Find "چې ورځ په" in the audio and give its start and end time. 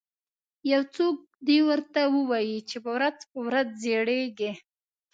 2.69-3.37